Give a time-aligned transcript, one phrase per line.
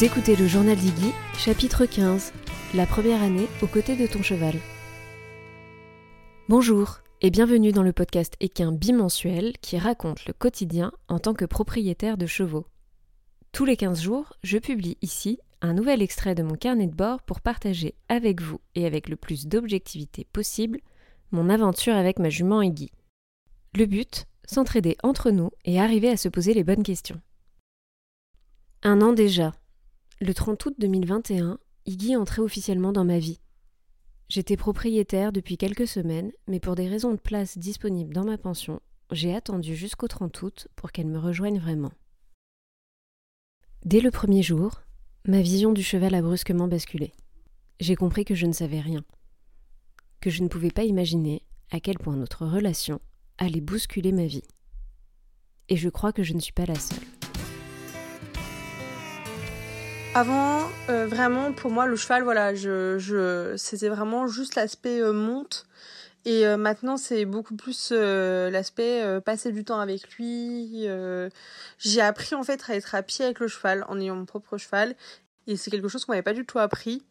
[0.00, 2.32] Écoutez le journal d'Iggy, chapitre 15,
[2.74, 4.54] la première année aux côtés de ton cheval.
[6.48, 11.44] Bonjour et bienvenue dans le podcast équin bimensuel qui raconte le quotidien en tant que
[11.44, 12.64] propriétaire de chevaux.
[13.50, 17.20] Tous les 15 jours, je publie ici un nouvel extrait de mon carnet de bord
[17.22, 20.78] pour partager avec vous et avec le plus d'objectivité possible
[21.32, 22.92] mon aventure avec ma jument Iggy.
[23.74, 27.20] Le but, s'entraider entre nous et arriver à se poser les bonnes questions.
[28.84, 29.57] Un an déjà.
[30.20, 33.38] Le 30 août 2021, Iggy entrait officiellement dans ma vie.
[34.28, 38.80] J'étais propriétaire depuis quelques semaines, mais pour des raisons de place disponibles dans ma pension,
[39.12, 41.92] j'ai attendu jusqu'au 30 août pour qu'elle me rejoigne vraiment.
[43.84, 44.82] Dès le premier jour,
[45.24, 47.12] ma vision du cheval a brusquement basculé.
[47.78, 49.04] J'ai compris que je ne savais rien,
[50.20, 53.00] que je ne pouvais pas imaginer à quel point notre relation
[53.38, 54.42] allait bousculer ma vie.
[55.68, 57.17] Et je crois que je ne suis pas la seule.
[60.14, 62.52] Avant, euh, vraiment, pour moi, le cheval, voilà,
[63.56, 65.66] c'était vraiment juste l'aspect euh, monte.
[66.24, 70.86] Et euh, maintenant, c'est beaucoup plus l'aspect passer du temps avec lui.
[71.78, 74.58] j'ai appris en fait à être à pied avec le cheval en ayant mon propre
[74.58, 74.94] cheval.
[75.46, 77.02] Et c'est quelque chose qu'on m'avait pas du tout appris.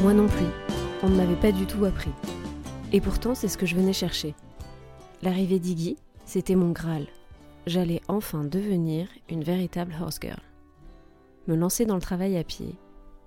[0.00, 0.46] Moi non plus.
[1.02, 2.12] On ne m'avait pas du tout appris.
[2.92, 4.34] Et pourtant, c'est ce que je venais chercher.
[5.22, 7.06] L'arrivée d'Iggy, c'était mon Graal
[7.68, 10.40] j'allais enfin devenir une véritable horse girl.
[11.46, 12.74] Me lancer dans le travail à pied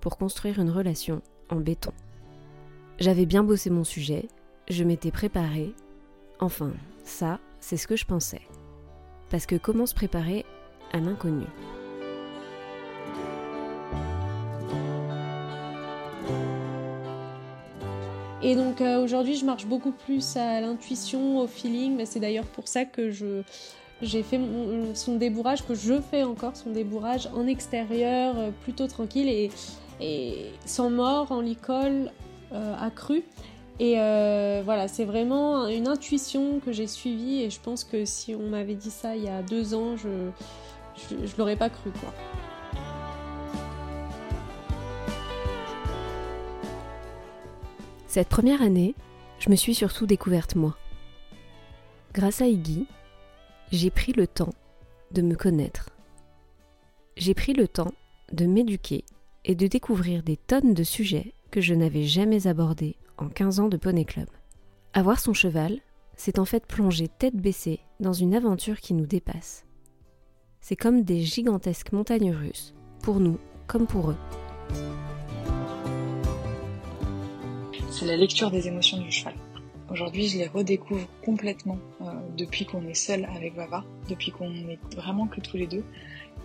[0.00, 1.92] pour construire une relation en béton.
[2.98, 4.26] J'avais bien bossé mon sujet,
[4.68, 5.72] je m'étais préparée.
[6.40, 6.72] Enfin,
[7.04, 8.42] ça, c'est ce que je pensais.
[9.30, 10.44] Parce que comment se préparer
[10.92, 11.46] à l'inconnu?
[18.44, 22.04] Et donc euh, aujourd'hui, je marche beaucoup plus à l'intuition, au feeling.
[22.04, 23.42] C'est d'ailleurs pour ça que je,
[24.02, 24.40] j'ai fait
[24.94, 29.50] son débourrage, que je fais encore son débourrage en extérieur, euh, plutôt tranquille et,
[30.66, 32.10] sans mort, en licol
[32.52, 33.22] euh, accru.
[33.78, 38.34] Et euh, voilà, c'est vraiment une intuition que j'ai suivie et je pense que si
[38.34, 40.30] on m'avait dit ça il y a deux ans, je,
[41.08, 41.90] je, l'aurais pas cru.
[48.08, 48.94] Cette première année,
[49.38, 50.76] je me suis surtout découverte moi.
[52.12, 52.86] Grâce à Iggy,
[53.72, 54.52] j'ai pris le temps
[55.12, 55.88] de me connaître.
[57.16, 57.92] J'ai pris le temps
[58.30, 59.04] de m'éduquer
[59.46, 63.68] et de découvrir des tonnes de sujets que je n'avais jamais abordés en 15 ans
[63.68, 64.28] de Poney Club.
[64.92, 65.78] Avoir son cheval,
[66.16, 69.64] c'est en fait plonger tête baissée dans une aventure qui nous dépasse.
[70.60, 74.16] C'est comme des gigantesques montagnes russes, pour nous comme pour eux.
[77.90, 79.34] C'est la lecture des émotions du cheval.
[79.92, 82.04] Aujourd'hui, je les redécouvre complètement euh,
[82.38, 85.84] depuis qu'on est seul avec Baba, depuis qu'on est vraiment que tous les deux,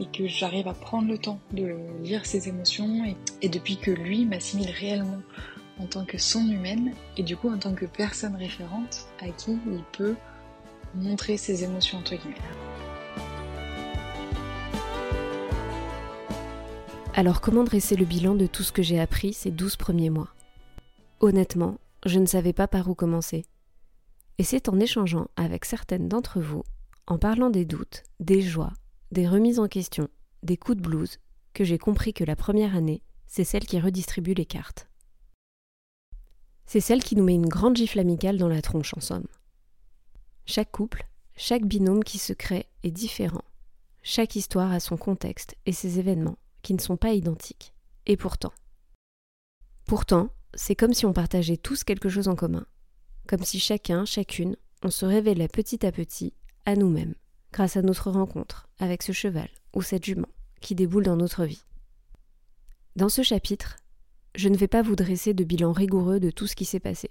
[0.02, 3.06] et que j'arrive à prendre le temps de lire ses émotions,
[3.42, 5.22] et, depuis que lui m'assimile réellement
[5.80, 9.58] en tant que son humaine, et du coup en tant que personne référente à qui
[9.66, 10.16] il peut
[10.94, 12.36] montrer ses émotions entre guillemets.
[17.14, 20.34] Alors comment dresser le bilan de tout ce que j'ai appris ces douze premiers mois?
[21.22, 23.46] Honnêtement, je ne savais pas par où commencer.
[24.38, 26.64] Et c'est en échangeant avec certaines d'entre vous,
[27.08, 28.74] en parlant des doutes, des joies,
[29.12, 30.10] des remises en question,
[30.44, 31.20] des coups de blues,
[31.54, 34.90] que j'ai compris que la première année, c'est celle qui redistribue les cartes.
[36.66, 39.28] C'est celle qui nous met une grande gifle amicale dans la tronche, en somme.
[40.46, 43.44] Chaque couple, chaque binôme qui se crée est différent.
[44.04, 47.74] Chaque histoire a son contexte et ses événements qui ne sont pas identiques.
[48.06, 48.54] Et pourtant.
[49.86, 52.66] Pourtant, c'est comme si on partageait tous quelque chose en commun,
[53.28, 56.34] comme si chacun, chacune, on se révélait petit à petit
[56.66, 57.16] à nous-mêmes,
[57.52, 60.30] grâce à notre rencontre avec ce cheval ou cette jument
[60.62, 61.64] qui déboule dans notre vie.
[62.96, 63.78] Dans ce chapitre,
[64.36, 67.10] je ne vais pas vous dresser de bilan rigoureux de tout ce qui s'est passé.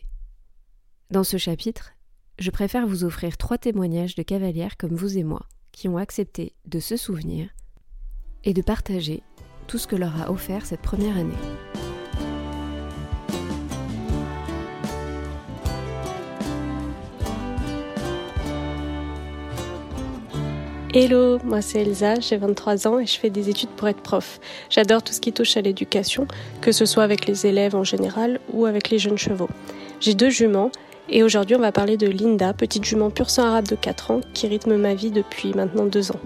[1.11, 1.93] Dans ce chapitre,
[2.39, 6.55] je préfère vous offrir trois témoignages de cavalières comme vous et moi, qui ont accepté
[6.67, 7.49] de se souvenir
[8.45, 9.23] et de partager
[9.67, 11.66] tout ce que leur a offert cette première année.
[20.99, 24.41] Hello, moi c'est Elsa, j'ai 23 ans et je fais des études pour être prof.
[24.71, 26.27] J'adore tout ce qui touche à l'éducation,
[26.63, 29.51] que ce soit avec les élèves en général ou avec les jeunes chevaux.
[30.01, 30.71] J'ai deux juments
[31.11, 34.21] et aujourd'hui on va parler de Linda, petite jument pur sang arabe de 4 ans
[34.33, 36.21] qui rythme ma vie depuis maintenant 2 ans.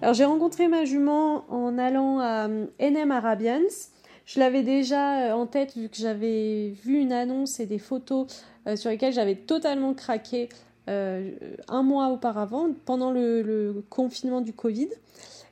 [0.00, 3.90] Alors j'ai rencontré ma jument en allant à NM Arabians.
[4.26, 8.28] Je l'avais déjà euh, en tête vu que j'avais vu une annonce et des photos
[8.68, 10.48] euh, sur lesquelles j'avais totalement craqué
[10.88, 14.88] un mois auparavant, pendant le, confinement du Covid.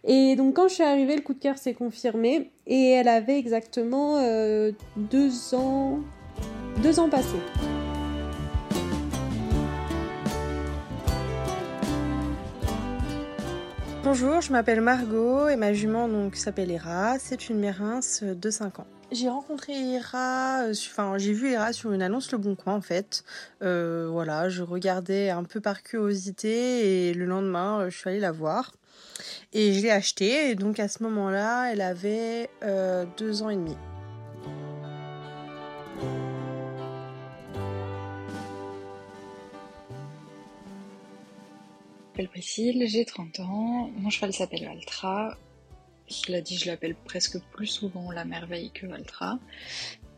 [0.05, 3.39] Et donc quand je suis arrivée, le coup de cœur s'est confirmé et elle avait
[3.39, 4.23] exactement
[4.97, 6.01] deux ans,
[6.83, 7.43] deux ans passés.
[14.11, 17.19] Bonjour, je m'appelle Margot et ma jument donc s'appelle Hera.
[17.19, 18.87] C'est une mérins de 5 ans.
[19.11, 22.81] J'ai rencontré Hera, euh, enfin j'ai vu Hera sur une annonce Le Bon Coin en
[22.83, 23.25] fait.
[23.63, 28.21] Euh, voilà, je regardais un peu par curiosité et le lendemain euh, je suis allée
[28.21, 28.75] la voir
[29.55, 30.51] et je l'ai achetée.
[30.51, 32.51] Et donc à ce moment-là, elle avait
[33.17, 33.77] deux ans et demi.
[42.19, 45.39] m'appelle Priscille, j'ai 30 ans, mon cheval s'appelle Valtra.
[46.11, 49.39] Je l'ai dit, je l'appelle presque plus souvent la merveille que Valtra.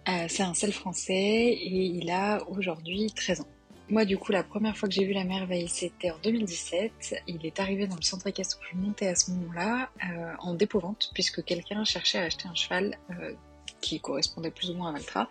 [0.09, 3.49] Euh, c'est un sel français et il a aujourd'hui 13 ans.
[3.89, 7.17] Moi, du coup, la première fois que j'ai vu la merveille, c'était en 2017.
[7.27, 10.55] Il est arrivé dans le centre équestre où je montais à ce moment-là, euh, en
[10.55, 13.33] dépôt-vente, puisque quelqu'un cherchait à acheter un cheval euh,
[13.81, 15.29] qui correspondait plus ou moins à Valtra.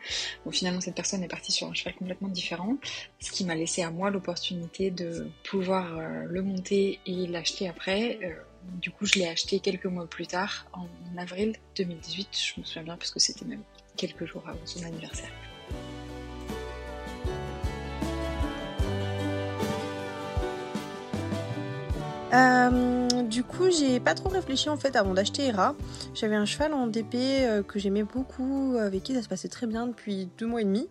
[0.51, 2.75] Finalement, cette personne est partie sur un cheval complètement différent,
[3.21, 8.19] ce qui m'a laissé à moi l'opportunité de pouvoir le monter et l'acheter après.
[8.81, 12.83] Du coup, je l'ai acheté quelques mois plus tard, en avril 2018, je me souviens
[12.83, 13.63] bien, parce que c'était même
[13.95, 15.31] quelques jours avant son anniversaire.
[22.31, 25.75] Euh, du coup, j'ai pas trop réfléchi en fait avant d'acheter Hera.
[26.13, 29.67] J'avais un cheval en DP euh, que j'aimais beaucoup, avec qui ça se passait très
[29.67, 30.87] bien depuis deux mois et demi.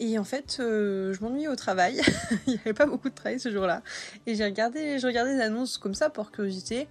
[0.00, 2.00] Et en fait, euh, je m'ennuyais au travail.
[2.46, 3.82] Il n'y avait pas beaucoup de travail ce jour-là.
[4.26, 6.88] Et j'ai regardé, je regardais des annonces comme ça pour curiosité.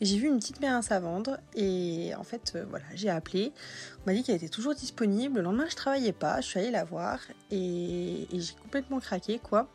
[0.00, 1.38] Et j'ai vu une petite mérins à vendre.
[1.56, 3.52] Et en fait, voilà, j'ai appelé.
[4.00, 5.38] On m'a dit qu'elle était toujours disponible.
[5.38, 6.40] Le lendemain, je travaillais pas.
[6.40, 7.18] Je suis allée la voir.
[7.50, 9.68] Et, j'ai complètement craqué, quoi.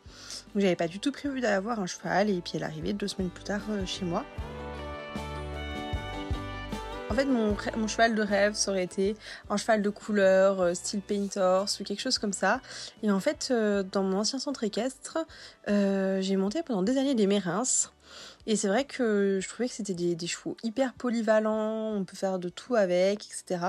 [0.54, 3.08] Donc j'avais pas du tout prévu d'aller voir un cheval et puis elle arrivait deux
[3.08, 4.24] semaines plus tard euh, chez moi.
[7.10, 7.56] En fait, mon,
[7.88, 9.16] cheval de rêve, ça aurait été
[9.48, 12.60] un cheval de couleur, euh, style painter, ou quelque chose comme ça.
[13.02, 15.18] Et en fait, euh, dans mon ancien centre équestre,
[15.66, 17.62] j'ai monté pendant des années des mérins.
[18.46, 22.38] Et c'est vrai que je trouvais que c'était des, chevaux hyper polyvalents, on peut faire
[22.38, 23.60] de tout avec, etc.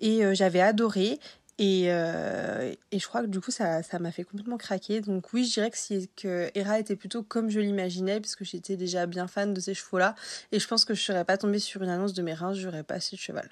[0.00, 1.20] Et j'avais adoré.
[1.60, 5.00] Euh, et, je crois que du coup, ça, ça m'a fait complètement craquer.
[5.00, 9.06] Donc oui, je dirais que, si, Hera était plutôt comme je l'imaginais, puisque j'étais déjà
[9.06, 10.14] bien fan de ces chevaux-là.
[10.50, 12.54] Et je pense que je ne serais pas tombée sur une annonce de mes reins,
[12.54, 13.48] je n'aurais pas assez de cheval.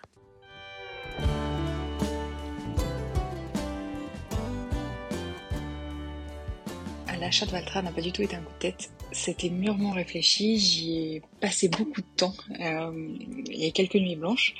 [7.21, 8.91] L'achat de Valtra n'a pas du tout été un coup de tête.
[9.13, 12.91] C'était mûrement réfléchi, j'y ai passé beaucoup de temps, euh,
[13.47, 14.55] il y a quelques nuits blanches,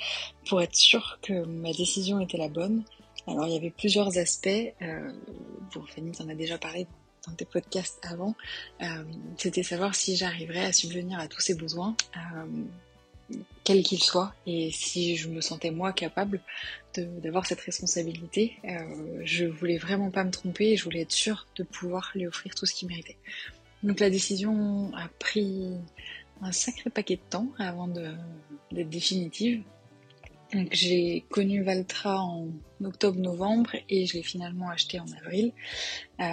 [0.47, 2.83] pour être sûr que ma décision était la bonne.
[3.27, 4.47] Alors il y avait plusieurs aspects.
[4.81, 5.11] Euh,
[5.73, 6.87] bon, Fanny t'en a déjà parlé
[7.27, 8.35] dans tes podcasts avant.
[8.81, 9.03] Euh,
[9.37, 14.71] C'était savoir si j'arriverais à subvenir à tous ces besoins, euh, quels qu'ils soient, et
[14.71, 16.41] si je me sentais moi capable
[16.97, 18.57] d'avoir cette responsabilité.
[19.23, 22.53] Je voulais vraiment pas me tromper et je voulais être sûre de pouvoir lui offrir
[22.55, 23.15] tout ce qu'il méritait.
[23.83, 25.71] Donc la décision a pris
[26.41, 29.63] un sacré paquet de temps avant d'être définitive.
[30.53, 32.49] Donc j'ai connu Valtra en
[32.83, 35.53] octobre-novembre et je l'ai finalement acheté en avril.
[36.19, 36.23] Euh,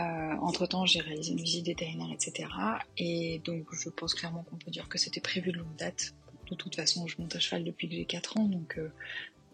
[0.41, 2.49] entre temps, j'ai réalisé une visite vétérinaire, etc.
[2.97, 6.15] Et donc je pense clairement qu'on peut dire que c'était prévu de longue date.
[6.51, 8.91] De toute façon, je monte à cheval depuis que j'ai 4 ans, donc euh,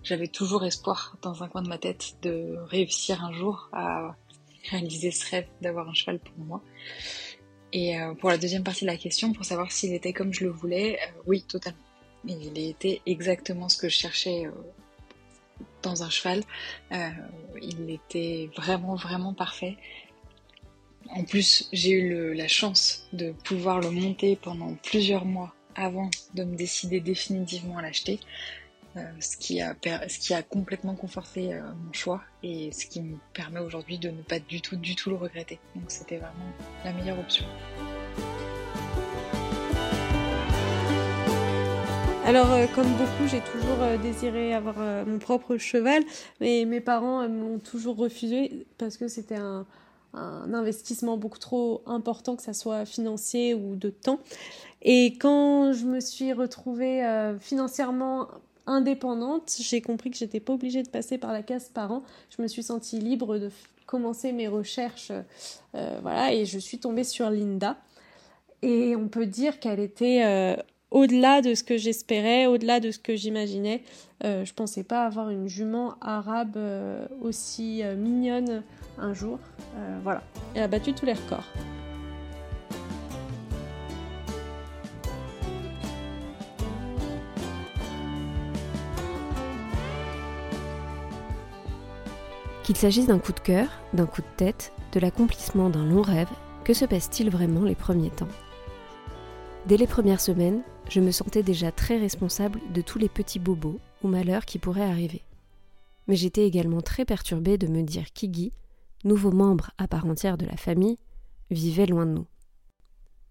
[0.03, 4.17] j'avais toujours espoir dans un coin de ma tête de réussir un jour à
[4.71, 6.63] réaliser ce rêve d'avoir un cheval pour moi.
[7.73, 10.45] Et euh, pour la deuxième partie de la question, pour savoir s'il était comme je
[10.45, 11.79] le voulais, oui, totalement
[12.27, 14.51] il était exactement ce que je cherchais euh,
[15.83, 16.43] dans un cheval.
[16.93, 17.11] Euh,
[17.63, 19.77] il était vraiment, vraiment parfait.
[21.11, 26.45] En plus, j'ai eu la chance de pouvoir le monter pendant plusieurs mois avant de
[26.45, 28.21] me décider définitivement à l'acheter.
[28.97, 29.75] Euh, ce, qui a,
[30.09, 31.53] ce qui a complètement conforté
[31.85, 35.11] mon choix et ce qui me permet aujourd'hui de ne pas du tout, du tout
[35.11, 35.59] le regretter.
[35.75, 36.53] Donc c'était vraiment
[36.85, 37.45] la meilleure option.
[42.27, 46.03] Alors, euh, comme beaucoup, j'ai toujours euh, désiré avoir euh, mon propre cheval,
[46.41, 49.67] mais mes parents m'ont toujours refusé parce que c'était un,
[50.15, 54.21] investissement beaucoup trop important, que ça soit financier ou de temps.
[54.81, 57.03] Et quand je me suis retrouvée
[57.41, 58.29] financièrement
[58.67, 62.05] indépendante, j'ai compris que j'étais pas obligée de passer par la case parents.
[62.31, 63.51] Je me suis sentie libre de
[63.87, 65.11] commencer mes recherches,
[65.73, 67.77] voilà, et je suis tombée sur Linda.
[68.63, 70.23] Et on peut dire qu'elle était
[70.95, 73.83] au-delà de ce que j'espérais, au-delà de ce que j'imaginais.
[74.25, 78.63] Euh, je pensais pas avoir une jument arabe euh, aussi euh, mignonne
[78.97, 79.41] un jour.
[80.05, 80.23] voilà,
[80.55, 81.45] elle a battu tous les records.
[92.63, 96.31] Qu'il s'agisse d'un coup de cœur, d'un coup de tête, de l'accomplissement d'un long rêve,
[96.63, 98.29] que se passe-t-il vraiment les premiers temps?
[99.67, 103.81] Dès les premières semaines, je me sentais déjà très responsable de tous les petits bobos
[104.03, 105.23] ou malheurs qui pourraient arriver.
[106.07, 108.53] Mais j'étais également très perturbée de me dire qu'Iggy,
[109.05, 110.99] nouveau membre à part entière de la famille,
[111.51, 112.27] vivait loin de nous.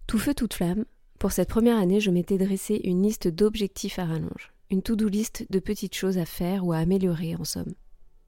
[0.06, 0.84] Tout feu, toute flamme,
[1.18, 5.46] pour cette première année, je m'étais dressé une liste d'objectifs à rallonge, une to-do list
[5.48, 7.72] de petites choses à faire ou à améliorer en somme.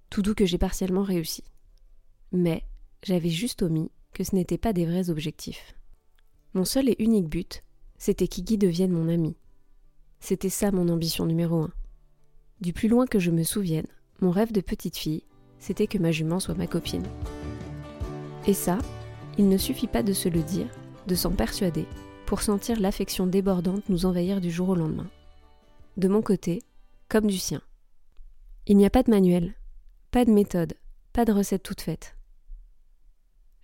[0.08, 1.42] Tout doux que j'ai partiellement réussi.
[2.32, 2.62] Mais
[3.02, 5.74] j'avais juste omis que ce n'étaient pas des vrais objectifs.
[6.54, 7.62] Mon seul et unique but,
[7.98, 9.36] c'était qu'Iggy devienne mon ami.
[10.20, 11.70] C'était ça mon ambition numéro un.
[12.60, 13.86] Du plus loin que je me souvienne,
[14.20, 15.24] mon rêve de petite fille,
[15.58, 17.06] c'était que ma jument soit ma copine.
[18.46, 18.78] Et ça,
[19.38, 20.68] il ne suffit pas de se le dire,
[21.06, 21.86] de s'en persuader,
[22.24, 25.08] pour sentir l'affection débordante nous envahir du jour au lendemain.
[25.96, 26.62] De mon côté,
[27.08, 27.62] comme du sien.
[28.66, 29.54] Il n'y a pas de manuel,
[30.10, 30.74] pas de méthode,
[31.12, 32.16] pas de recette toute faite.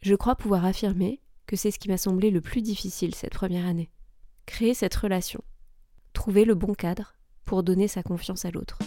[0.00, 3.66] Je crois pouvoir affirmer que c'est ce qui m'a semblé le plus difficile cette première
[3.66, 3.90] année.
[4.46, 5.42] Créer cette relation,
[6.12, 8.78] trouver le bon cadre pour donner sa confiance à l'autre.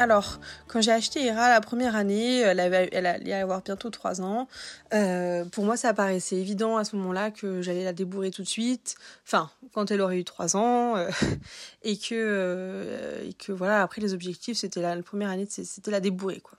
[0.00, 4.48] Alors, quand j'ai acheté Ira la première année, elle, allait avoir bientôt 3 ans.
[4.94, 8.48] Euh, pour moi, ça paraissait évident à ce moment-là que j'allais la débourrer tout de
[8.48, 8.94] suite.
[9.26, 10.96] Enfin, quand elle aurait eu 3 ans.
[10.96, 11.10] Euh,
[11.82, 15.90] et, que, euh, et que voilà, après les objectifs, c'était la, la, première année, c'était
[15.90, 16.56] la débourrer, quoi.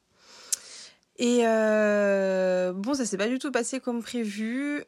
[1.21, 1.43] Et
[2.73, 4.83] bon, ça s'est pas du tout passé comme prévu.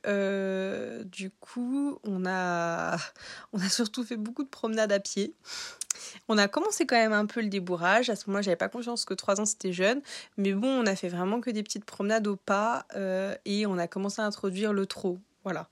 [1.05, 2.97] du coup, on a,
[3.53, 5.33] on a surtout fait beaucoup de promenades à pied.
[6.27, 8.09] On a commencé quand même un peu le débourrage.
[8.09, 10.01] À ce moment-là, j'avais pas conscience que 3 ans c'était jeune.
[10.37, 13.77] Mais bon, on a fait vraiment que des petites promenades au pas euh, et on
[13.77, 15.19] a commencé à introduire le trot.
[15.43, 15.67] Voilà.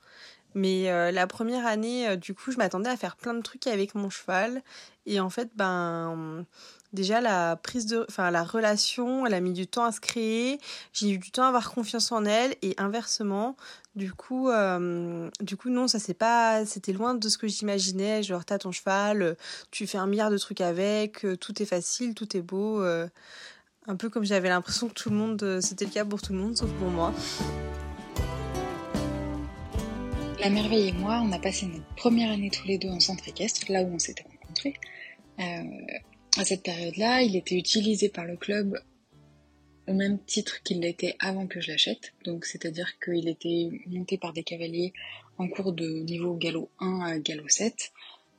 [0.54, 3.66] Mais euh, la première année, euh, du coup, je m'attendais à faire plein de trucs
[3.66, 4.62] avec mon cheval.
[5.06, 6.44] Et en fait, ben,
[6.92, 10.58] déjà la prise de enfin la relation elle a mis du temps à se créer.
[10.92, 13.56] J'ai eu du temps à avoir confiance en elle et inversement
[13.94, 18.22] du coup euh, du coup non ça c'est pas c'était loin de ce que j'imaginais.
[18.22, 19.36] Genre t'as ton cheval
[19.70, 23.08] tu fais un milliard de trucs avec euh, tout est facile tout est beau euh,
[23.86, 26.38] un peu comme j'avais l'impression que tout le monde c'était le cas pour tout le
[26.38, 27.12] monde sauf pour moi.
[30.40, 33.26] La merveille et moi on a passé notre première année tous les deux en centre
[33.28, 34.74] équestre là où on s'était rencontrés
[36.38, 38.78] à cette période-là, il était utilisé par le club
[39.88, 42.14] au même titre qu'il l'était avant que je l'achète.
[42.24, 44.92] Donc, c'est-à-dire qu'il était monté par des cavaliers
[45.38, 47.92] en cours de niveau galop 1 à galop 7,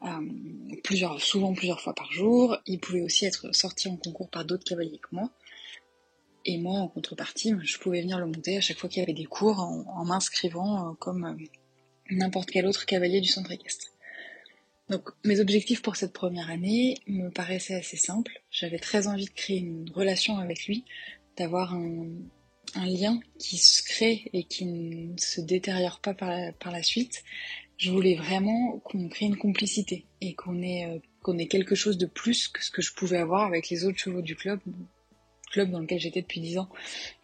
[0.05, 2.57] euh, souvent plusieurs fois par jour.
[2.65, 5.29] Il pouvait aussi être sorti en concours par d'autres cavaliers que moi.
[6.45, 9.13] Et moi, en contrepartie, je pouvais venir le monter à chaque fois qu'il y avait
[9.13, 11.45] des cours en, m'inscrivant euh, comme euh,
[12.09, 13.92] n'importe quel autre cavalier du centre équestre.
[14.89, 18.41] Donc mes objectifs pour cette première année me paraissaient assez simples.
[18.51, 20.83] J'avais très envie de créer une relation avec lui,
[21.37, 22.07] d'avoir un,
[22.75, 27.23] lien qui se crée et qui ne se détériore pas par la, suite.
[27.77, 31.97] Je voulais vraiment qu'on crée une complicité et qu'on ait, euh, qu'on ait quelque chose
[31.97, 34.59] de plus que ce que je pouvais avoir avec les autres chevaux du club,
[35.51, 36.69] club dans lequel j'étais depuis dix ans.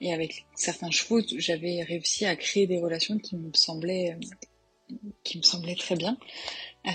[0.01, 4.17] Et avec certains chevaux, j'avais réussi à créer des relations qui me semblaient,
[5.23, 6.17] qui me semblaient très bien.
[6.87, 6.91] Euh,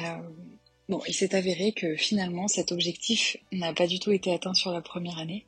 [0.89, 4.73] bon, il s'est avéré que finalement cet objectif n'a pas du tout été atteint sur
[4.73, 5.47] la première année.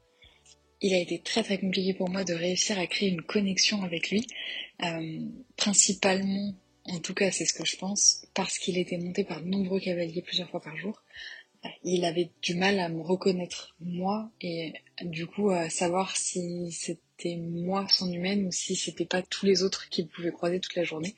[0.82, 4.10] Il a été très très compliqué pour moi de réussir à créer une connexion avec
[4.10, 4.26] lui,
[4.84, 5.20] euh,
[5.56, 9.48] principalement, en tout cas c'est ce que je pense, parce qu'il était monté par de
[9.48, 11.02] nombreux cavaliers plusieurs fois par jour.
[11.82, 17.36] Il avait du mal à me reconnaître moi et du coup à savoir si c'était
[17.36, 20.84] moi son humaine ou si c'était pas tous les autres qu'il pouvait croiser toute la
[20.84, 21.16] journée.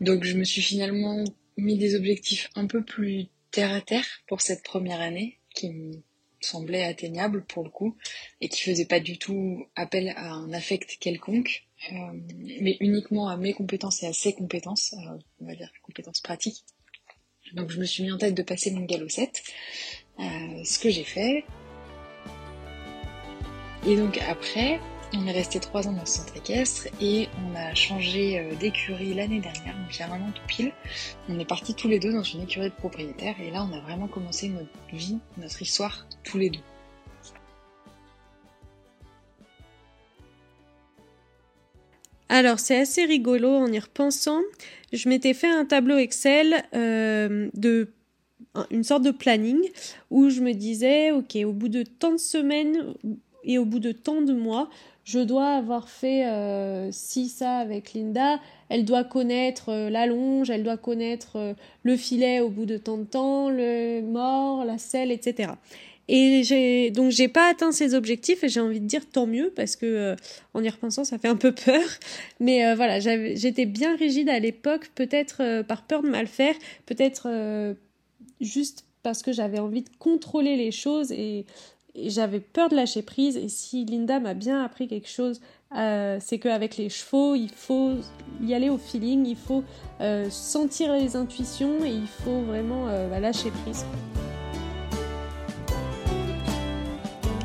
[0.00, 1.24] Donc je me suis finalement
[1.56, 6.02] mis des objectifs un peu plus terre à terre pour cette première année, qui me
[6.40, 7.96] semblait atteignable pour le coup,
[8.40, 11.94] et qui faisait pas du tout appel à un affect quelconque, euh,
[12.60, 16.64] mais uniquement à mes compétences et à ses compétences, euh, on va dire compétences pratiques.
[17.54, 19.42] Donc je me suis mis en tête de passer mon galop 7,
[20.18, 20.24] euh,
[20.64, 21.44] ce que j'ai fait.
[23.86, 24.80] Et donc après,
[25.14, 29.14] on est resté trois ans dans ce centre équestre et on a changé euh, d'écurie
[29.14, 30.72] l'année dernière, donc il y un tout pile.
[31.28, 33.80] On est partis tous les deux dans une écurie de propriétaires et là on a
[33.80, 36.60] vraiment commencé notre vie, notre histoire tous les deux.
[42.28, 44.40] Alors c'est assez rigolo en y repensant.
[44.92, 47.92] Je m'étais fait un tableau Excel euh, de
[48.70, 49.60] une sorte de planning
[50.10, 52.94] où je me disais ok au bout de tant de semaines
[53.46, 54.68] et au bout de tant de mois
[55.06, 60.50] je dois avoir fait euh, ci, ça avec Linda, elle doit connaître euh, la longe,
[60.50, 64.78] elle doit connaître euh, le filet au bout de tant de temps, le mort, la
[64.78, 65.52] selle, etc.
[66.08, 69.52] Et j'ai donc j'ai pas atteint ces objectifs et j'ai envie de dire tant mieux
[69.54, 70.16] parce que
[70.54, 71.82] en y repensant ça fait un peu peur.
[72.40, 76.54] Mais voilà, j'étais bien rigide à l'époque, peut-être par peur de mal faire,
[76.86, 77.74] peut-être
[78.40, 81.44] juste parce que j'avais envie de contrôler les choses et
[82.04, 83.36] j'avais peur de lâcher prise.
[83.36, 85.40] Et si Linda m'a bien appris quelque chose,
[85.74, 87.92] euh, c'est qu'avec les chevaux, il faut
[88.40, 89.64] y aller au feeling, il faut
[90.00, 93.84] euh, sentir les intuitions et il faut vraiment euh, bah, lâcher prise.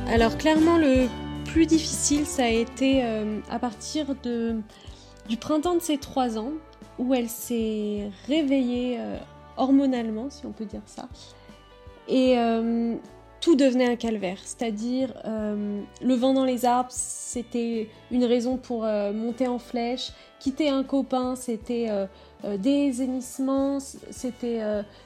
[0.07, 1.07] Alors clairement, le
[1.45, 3.01] plus difficile, ça a été
[3.49, 4.57] à partir de,
[5.29, 6.51] du printemps de ses trois ans,
[6.99, 8.99] où elle s'est réveillée
[9.55, 11.07] hormonalement, si on peut dire ça.
[12.09, 12.35] Et
[13.41, 14.37] tout devenait un calvaire.
[14.43, 20.11] C'est-à-dire, euh, le vent dans les arbres, c'était une raison pour euh, monter en flèche.
[20.39, 22.05] Quitter un copain, c'était euh,
[22.57, 24.61] des hennissements, c'était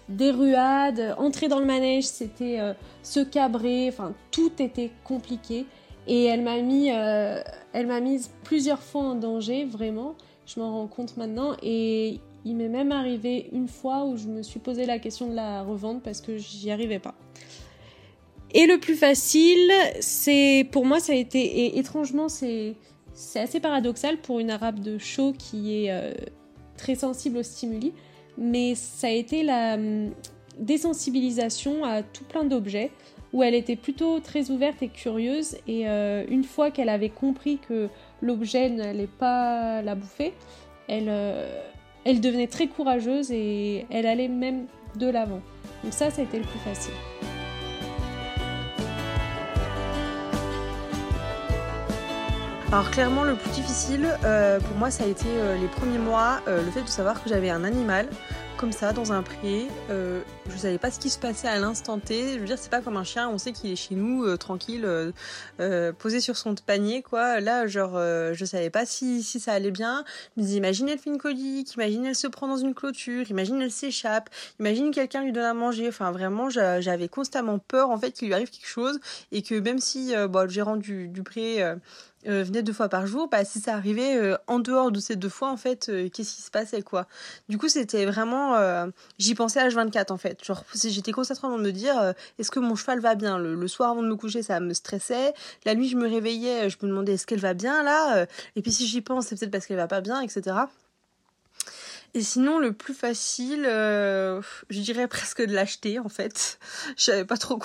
[0.10, 1.16] des ruades.
[1.18, 2.60] Entrer dans le manège, c'était
[3.04, 3.88] se cabrer.
[3.90, 5.66] Enfin, tout était compliqué.
[6.08, 10.16] Et elle m'a mis, elle m'a mise plusieurs fois en danger, vraiment.
[10.46, 11.58] Je m'en rends compte maintenant.
[11.62, 15.36] Et il m'est même arrivé une fois où je me suis posé la question de
[15.36, 17.16] la revendre parce que j'y arrivais pas.
[18.54, 22.76] Et le plus facile, c'est pour moi, ça a été, et étrangement, c'est
[23.36, 26.14] assez paradoxal pour une arabe de show qui est euh,
[26.78, 27.94] très sensible aux stimuli,
[28.38, 30.12] mais ça a été la hum,
[30.60, 32.92] désensibilisation à tout plein d'objets,
[33.34, 37.58] où elle était plutôt très ouverte et curieuse, et euh, une fois qu'elle avait compris
[37.68, 37.90] que
[38.22, 40.32] l'objet n'allait pas la bouffer,
[40.88, 41.62] elle, euh,
[42.06, 45.42] elle devenait très courageuse et elle allait même de l'avant.
[45.84, 46.94] Donc ça, ça a été le plus facile.
[52.76, 56.42] Alors clairement le plus difficile euh, pour moi ça a été euh, les premiers mois,
[56.50, 58.06] euh, le fait de savoir que j'avais un animal
[58.58, 59.68] comme ça dans un pré.
[59.90, 62.34] je savais pas ce qui se passait à l'instant T.
[62.34, 64.88] Je veux dire c'est pas comme un chien, on sait qu'il est chez nous tranquille,
[66.00, 67.42] posé sur son panier quoi.
[67.42, 70.06] Là genre je savais pas si, si ça allait bien.
[70.36, 73.30] Je me disais imagine elle fait une colique, imagine elle se prend dans une clôture,
[73.30, 74.30] imagine elle s'échappe,
[74.62, 75.90] imagine quelqu'un lui donne à manger.
[75.90, 79.02] Enfin vraiment j'avais constamment peur en fait qu'il lui arrive quelque chose
[79.34, 81.62] et que même si le gérant du pré
[82.28, 85.16] euh, venait deux fois par jour, bah, si ça arrivait euh, en dehors de ces
[85.16, 87.08] deux fois, en fait, euh, qu'est-ce qui se passait, quoi.
[87.50, 88.56] Du coup, c'était vraiment,
[89.20, 90.44] j'y pensais à H24, en fait.
[90.44, 93.38] Genre, j'étais concentrée de me dire, est-ce que mon cheval va bien?
[93.38, 95.34] Le, soir avant de me coucher, ça me stressait.
[95.66, 98.72] La nuit, je me réveillais, je me demandais, est-ce qu'elle va bien, là Et puis,
[98.72, 100.56] si j'y pense, c'est peut-être parce qu'elle va pas bien, etc.
[102.16, 106.60] Et sinon, le plus facile, euh, je dirais presque de l'acheter en fait.
[106.98, 107.60] Je savais pas trop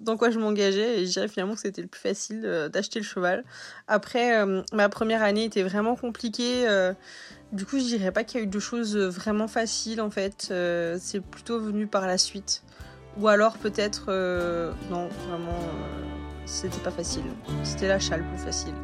[0.00, 3.00] dans, quoi je m'engageais et je dirais finalement que c'était le plus facile euh, d'acheter
[3.00, 3.44] le cheval.
[3.88, 6.64] Après, euh, ma première année était vraiment compliquée.
[7.50, 10.52] du coup, je dirais pas qu'il y a eu de choses vraiment faciles en fait.
[11.00, 12.62] C'est plutôt venu par la suite.
[13.16, 14.06] Ou alors peut-être,
[14.90, 15.58] non, vraiment,
[16.46, 17.24] c'était pas facile.
[17.64, 18.74] C'était l'achat le plus facile.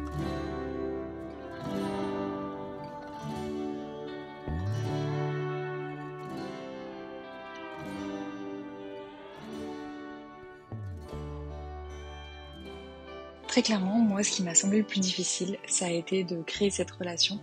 [13.55, 16.69] Très clairement, moi, ce qui m'a semblé le plus difficile, ça a été de créer
[16.69, 17.39] cette relation,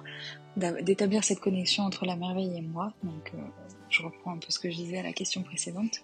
[0.59, 2.93] d'établir cette connexion entre la merveille et moi.
[3.03, 3.39] Donc, euh,
[3.89, 6.03] je reprends un peu ce que je disais à la question précédente.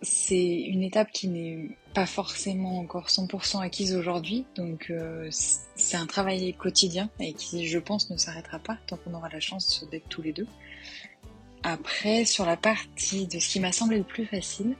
[0.00, 6.06] C'est une étape qui n'est pas forcément encore 100% acquise aujourd'hui, donc euh, c'est un
[6.06, 10.08] travail quotidien et qui, je pense, ne s'arrêtera pas tant qu'on aura la chance d'être
[10.08, 10.46] tous les deux.
[11.64, 14.76] Après, sur la partie de ce qui m'a semblé le plus facile,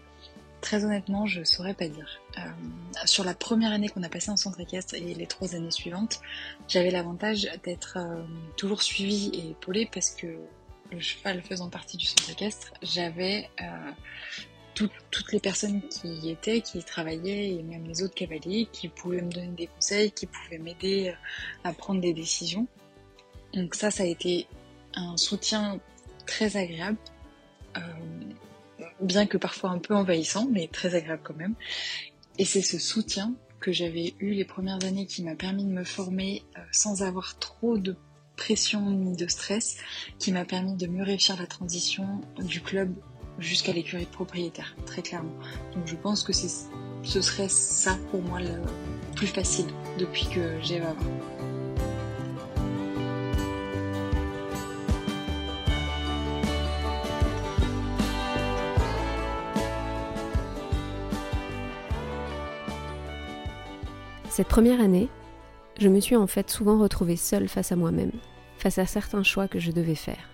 [0.60, 2.20] Très honnêtement, je saurais pas dire.
[2.36, 2.40] Euh,
[3.04, 6.20] sur la première année qu'on a passé en centre équestre et les trois années suivantes,
[6.66, 8.22] j'avais l'avantage d'être euh,
[8.56, 10.26] toujours suivie et épaulée parce que
[10.90, 13.92] le cheval faisant partie du centre équestre, j'avais euh,
[14.74, 19.22] toutes les personnes qui y étaient, qui travaillaient et même les autres cavaliers qui pouvaient
[19.22, 21.14] me donner des conseils, qui pouvaient m'aider
[21.64, 22.66] à prendre des décisions.
[23.54, 24.46] Donc ça, ça a été
[24.94, 25.80] un soutien
[26.26, 26.98] très agréable
[29.00, 31.54] bien que parfois un peu envahissant, mais très agréable quand même.
[32.38, 35.84] Et c'est ce soutien que j'avais eu les premières années qui m'a permis de me
[35.84, 37.96] former euh, sans avoir trop de
[38.36, 39.78] pression ni de stress,
[40.18, 42.94] qui m'a permis de mieux réussir la transition du club
[43.38, 45.34] jusqu'à l'écurie de propriétaire, très clairement.
[45.74, 48.62] Donc je pense que ce serait ça pour moi le
[49.16, 49.66] plus facile
[49.98, 51.57] depuis que j'ai Vava.
[64.38, 65.08] Cette première année,
[65.80, 68.12] je me suis en fait souvent retrouvée seule face à moi-même,
[68.56, 70.30] face à certains choix que je devais faire.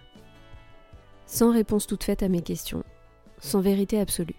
[1.25, 2.85] Sans réponse toute faite à mes questions,
[3.39, 4.37] sans vérité absolue.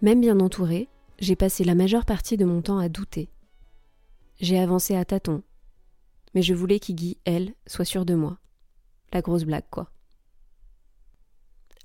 [0.00, 0.86] Même bien entourée,
[1.18, 3.30] j'ai passé la majeure partie de mon temps à douter.
[4.38, 5.42] J'ai avancé à tâtons,
[6.36, 8.38] mais je voulais qu'Iggy, elle, soit sûre de moi.
[9.12, 9.90] La grosse blague, quoi.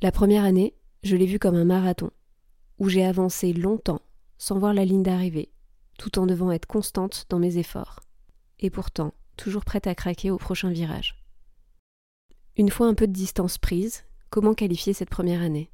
[0.03, 2.11] La première année, je l'ai vue comme un marathon,
[2.77, 4.01] où j'ai avancé longtemps
[4.37, 5.49] sans voir la ligne d'arrivée,
[6.03, 8.01] tout en devant être constante dans mes efforts,
[8.59, 11.15] et pourtant toujours prête à craquer au prochain virage.
[12.57, 15.71] Une fois un peu de distance prise, comment qualifier cette première année?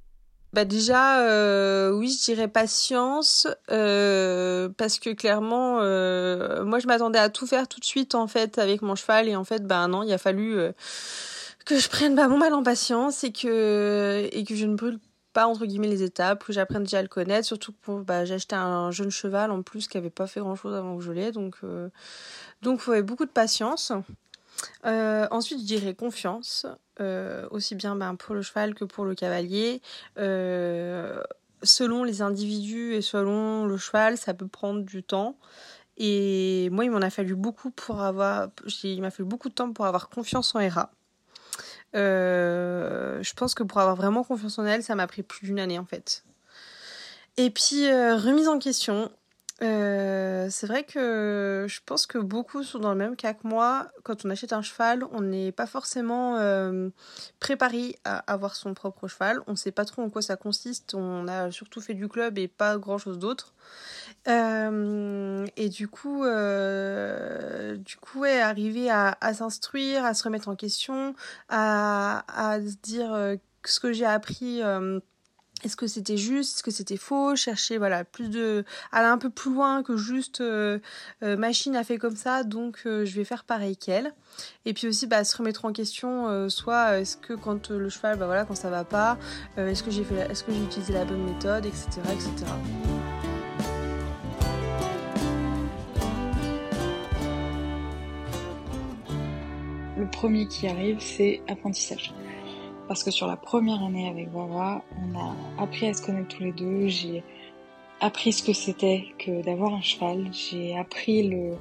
[0.54, 7.20] Bah déjà, euh, oui, je dirais patience, euh, parce que clairement, euh, moi je m'attendais
[7.20, 9.28] à tout faire tout de suite en fait avec mon cheval.
[9.30, 10.60] Et en fait, ben non, il a fallu
[11.66, 15.00] que je prenne bah, mon mal en patience et que et que je ne brûle
[15.34, 18.36] pas entre guillemets les étapes, que j'apprenne déjà à le connaître, surtout que bah, j'ai
[18.36, 21.12] acheté un jeune cheval en plus qui avait pas fait grand chose avant que je
[21.12, 21.58] l'ai, donc
[22.62, 23.94] donc il beaucoup de patience.
[24.86, 26.66] Euh, ensuite, je dirais confiance,
[27.00, 29.82] euh, aussi bien ben, pour le cheval que pour le cavalier.
[30.18, 31.22] Euh,
[31.64, 35.38] selon les individus et selon le cheval, ça peut prendre du temps.
[35.98, 38.50] Et moi, il m'en a fallu beaucoup pour avoir,
[38.84, 40.92] il m'a fallu beaucoup de temps pour avoir confiance en Hera.
[41.94, 45.80] Je pense que pour avoir vraiment confiance en elle, ça m'a pris plus d'une année
[45.80, 46.24] en fait.
[47.38, 49.12] Et puis, remise en question,
[49.62, 53.88] euh, c'est vrai que je pense que beaucoup sont dans le même cas que moi.
[54.04, 56.90] Quand on achète un cheval, on n'est pas forcément euh,
[57.40, 59.42] préparé à avoir son propre cheval.
[59.48, 60.94] On ne sait pas trop en quoi ça consiste.
[60.94, 63.54] On a surtout fait du club et pas grand chose d'autre.
[64.28, 71.16] Euh, et du coup, du coup, ouais, arriver à, s'instruire, à se remettre en question,
[71.50, 74.62] à, à se dire ce que j'ai appris
[75.64, 79.30] est-ce que c'était juste, est-ce que c'était faux, chercher voilà plus de, aller un peu
[79.30, 80.80] plus loin que juste euh,
[81.24, 84.14] euh, machine a fait comme ça, donc euh, je vais faire pareil qu'elle.
[84.66, 88.26] Et puis aussi bah, se remettre en question, soit est-ce que quand le cheval, bah
[88.26, 89.18] voilà, quand ça va pas,
[89.58, 92.46] est-ce que j'ai fait, est-ce que j'ai utilisé la bonne méthode, etc., etc.
[100.12, 102.14] Premier qui arrive, c'est apprentissage
[102.90, 106.44] parce que sur la première année avec Vava, on a appris à se connaître tous
[106.44, 106.88] les deux.
[106.88, 107.24] J'ai
[108.00, 110.28] appris ce que c'était que d'avoir un cheval.
[110.34, 111.56] J'ai appris le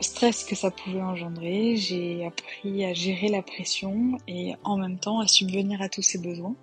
[0.00, 1.76] stress que ça pouvait engendrer.
[1.76, 6.18] J'ai appris à gérer la pression et en même temps à subvenir à tous ses
[6.18, 6.54] besoins.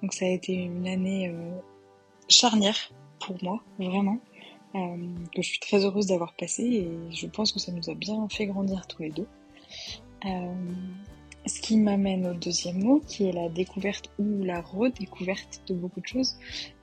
[0.00, 1.58] Donc ça a été une année euh,
[2.26, 4.18] charnière pour moi, vraiment.
[4.74, 4.96] Euh,
[5.34, 8.26] que je suis très heureuse d'avoir passé et je pense que ça nous a bien
[8.30, 9.26] fait grandir tous les deux.
[10.24, 10.54] Euh,
[11.46, 16.00] ce qui m'amène au deuxième mot, qui est la découverte ou la redécouverte de beaucoup
[16.00, 16.36] de choses,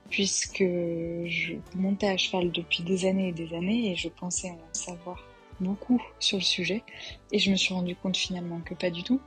[0.09, 4.73] puisque je montais à cheval depuis des années et des années et je pensais en
[4.73, 5.27] savoir
[5.59, 6.83] beaucoup sur le sujet
[7.31, 9.19] et je me suis rendu compte finalement que pas du tout.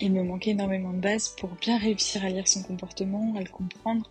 [0.00, 3.48] Il me manquait énormément de bases pour bien réussir à lire son comportement, à le
[3.48, 4.08] comprendre,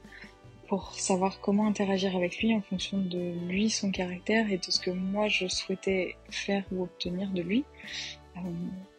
[0.67, 4.79] pour savoir comment interagir avec lui en fonction de lui, son caractère et de ce
[4.79, 7.63] que moi je souhaitais faire ou obtenir de lui.
[8.45, 8.49] Euh,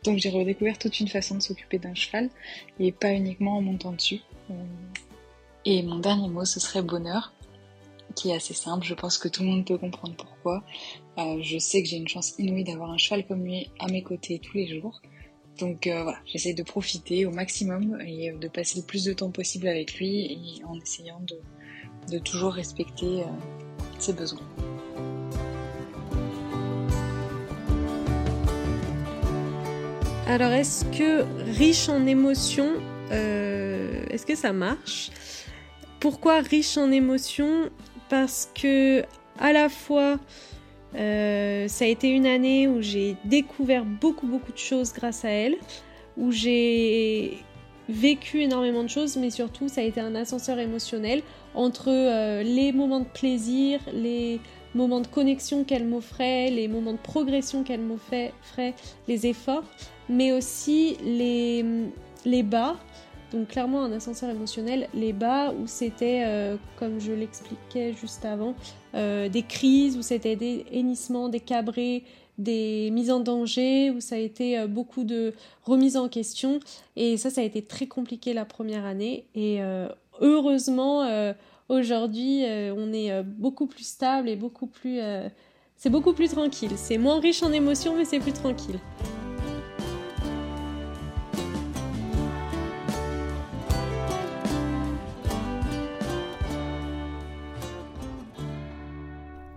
[0.04, 2.30] donc j'ai redécouvert toute une façon de s'occuper d'un cheval
[2.78, 4.20] et pas uniquement en montant dessus.
[4.50, 4.54] Euh,
[5.64, 7.32] et mon dernier mot, ce serait bonheur,
[8.14, 8.84] qui est assez simple.
[8.86, 10.64] Je pense que tout le monde peut comprendre pourquoi.
[11.18, 14.02] Euh, je sais que j'ai une chance inouïe d'avoir un cheval comme lui à mes
[14.02, 15.00] côtés tous les jours.
[15.58, 19.66] Donc voilà, j'essaie de profiter au maximum et de passer le plus de temps possible
[19.66, 21.20] avec lui et en essayant
[22.06, 23.24] de, toujours respecter
[23.98, 24.46] ses besoins.
[30.28, 31.24] Alors, est-ce que
[31.56, 32.74] riche en émotions,
[33.12, 35.10] euh, est-ce que ça marche?
[36.00, 37.70] Pourquoi riche en émotions?
[38.10, 39.04] Parce que
[39.38, 40.18] à la fois,
[40.96, 45.30] euh, ça a été une année où j'ai découvert beaucoup beaucoup de choses grâce à
[45.30, 45.56] elle,
[46.18, 47.38] où j'ai
[47.88, 51.22] vécu énormément de choses, mais surtout ça a été un ascenseur émotionnel
[51.54, 54.40] entre euh, les moments de plaisir, les
[54.78, 58.32] moments de connexion qu'elle m'offrait, les moments de progression qu'elle m'offrait,
[59.08, 59.64] les efforts,
[60.08, 61.64] mais aussi les,
[62.24, 62.76] les bas.
[63.32, 68.54] Donc clairement un ascenseur émotionnel, les bas où c'était, euh, comme je l'expliquais juste avant,
[68.94, 72.04] euh, des crises, où c'était des hennissements, des cabrés,
[72.38, 76.60] des mises en danger, où ça a été euh, beaucoup de remises en question.
[76.96, 79.26] Et ça, ça a été très compliqué la première année.
[79.34, 79.60] Et
[80.20, 81.06] heureusement,
[81.68, 82.44] aujourd'hui,
[82.76, 85.00] on est beaucoup plus stable et beaucoup plus...
[85.76, 86.72] c'est beaucoup plus tranquille.
[86.76, 88.78] C'est moins riche en émotions, mais c'est plus tranquille.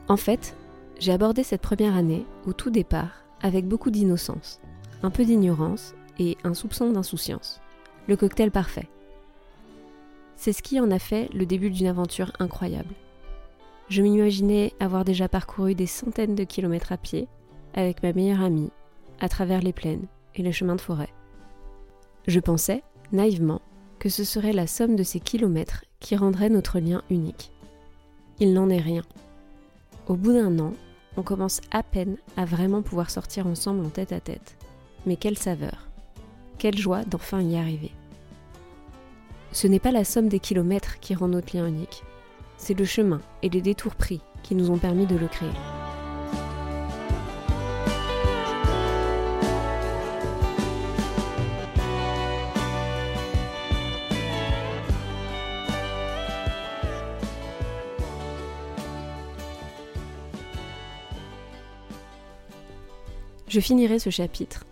[0.08, 0.56] En fait,
[1.02, 4.62] J'ai abordé cette première année, au tout départ, avec beaucoup d'innocence,
[5.02, 7.60] un peu d'ignorance et un soupçon d'insouciance.
[8.08, 8.88] Le cocktail parfait.
[10.42, 12.96] C'est ce qui en a fait le début d'une aventure incroyable.
[13.90, 17.28] Je m'imaginais avoir déjà parcouru des centaines de kilomètres à pied,
[17.76, 18.72] avec ma meilleure amie,
[19.20, 21.14] à travers les plaines et les chemins de forêt.
[22.26, 23.62] Je pensais, naïvement,
[24.00, 27.52] que ce serait la somme de ces kilomètres qui rendrait notre lien unique.
[28.40, 29.04] Il n'en est rien.
[30.08, 30.74] Au bout d'un an,
[31.18, 34.58] on commence à peine à vraiment pouvoir sortir ensemble en tête à tête.
[35.06, 35.88] Mais quelle saveur
[36.58, 37.92] Quelle joie d'enfin y arriver
[39.54, 42.04] Ce n'est pas la somme des kilomètres qui rend notre lien unique,
[42.58, 45.50] c'est le chemin et les détours pris qui nous ont permis de le créer.
[63.50, 64.64] Je finirai ce chapitre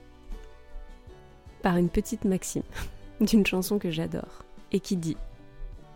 [1.62, 2.64] par une petite maxime
[3.20, 5.18] d'une chanson que j'adore et qui dit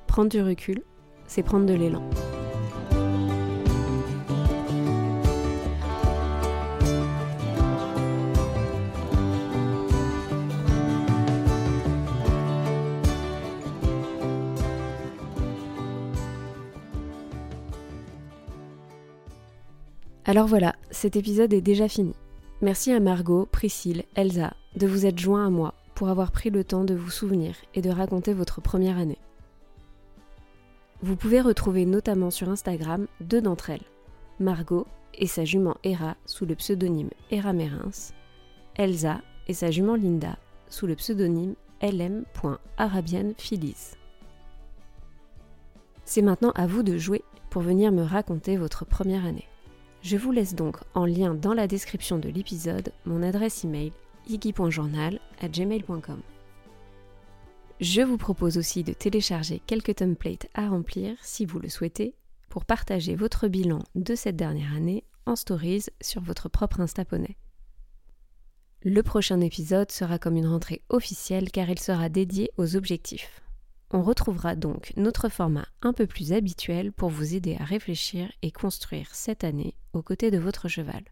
[0.07, 0.83] Prendre du recul,
[1.27, 2.03] c'est prendre de l'élan.
[20.25, 22.13] Alors voilà, cet épisode est déjà fini.
[22.61, 26.63] Merci à Margot, Priscille, Elsa de vous être joints à moi pour avoir pris le
[26.63, 29.19] temps de vous souvenir et de raconter votre première année.
[31.01, 33.83] Vous pouvez retrouver notamment sur Instagram deux d'entre elles,
[34.39, 38.13] Margot et sa jument Hera sous le pseudonyme Hera Mérins,
[38.75, 40.37] Elsa et sa jument Linda
[40.69, 43.97] sous le pseudonyme lm.arabianphilis.
[46.05, 49.47] C'est maintenant à vous de jouer pour venir me raconter votre première année.
[50.01, 53.93] Je vous laisse donc en lien dans la description de l'épisode mon adresse email
[54.27, 56.21] gmail.com.
[57.79, 62.15] Je vous propose aussi de télécharger quelques templates à remplir si vous le souhaitez
[62.49, 67.35] pour partager votre bilan de cette dernière année en stories sur votre propre Instaponnet.
[68.83, 73.41] Le prochain épisode sera comme une rentrée officielle car il sera dédié aux objectifs.
[73.91, 78.51] On retrouvera donc notre format un peu plus habituel pour vous aider à réfléchir et
[78.51, 81.03] construire cette année aux côtés de votre cheval.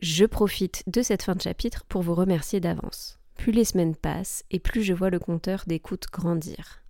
[0.00, 3.18] Je profite de cette fin de chapitre pour vous remercier d'avance.
[3.34, 6.82] Plus les semaines passent et plus je vois le compteur d'écoute grandir.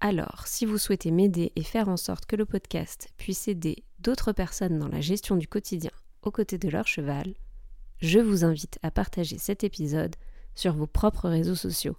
[0.00, 4.32] Alors, si vous souhaitez m'aider et faire en sorte que le podcast puisse aider d'autres
[4.32, 5.90] personnes dans la gestion du quotidien
[6.22, 7.34] aux côtés de leur cheval,
[8.00, 10.14] je vous invite à partager cet épisode
[10.54, 11.96] sur vos propres réseaux sociaux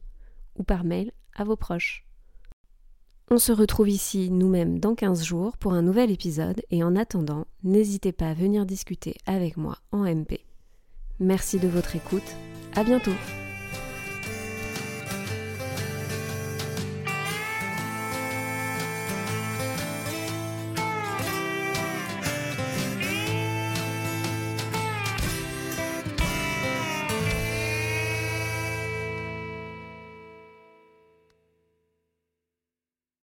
[0.55, 2.04] ou par mail à vos proches.
[3.31, 6.61] On se retrouve ici nous-mêmes dans 15 jours pour un nouvel épisode.
[6.69, 10.41] Et en attendant, n'hésitez pas à venir discuter avec moi en MP.
[11.19, 12.35] Merci de votre écoute,
[12.75, 13.13] à bientôt